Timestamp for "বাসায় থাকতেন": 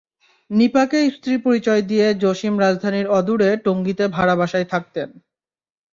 4.35-5.09